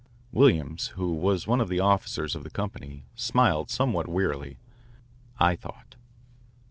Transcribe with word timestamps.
Williams, 0.31 0.87
who 0.97 1.13
was 1.13 1.45
one 1.45 1.61
of 1.61 1.69
the 1.69 1.79
officers 1.79 2.33
of 2.35 2.43
the 2.43 2.49
company, 2.49 3.05
smiled 3.13 3.69
somewhat 3.69 4.07
wearily, 4.07 4.57
I 5.37 5.55
thought. 5.55 5.95